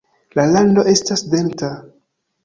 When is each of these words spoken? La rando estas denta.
La 0.37 0.45
rando 0.53 0.85
estas 0.93 1.23
denta. 1.33 1.69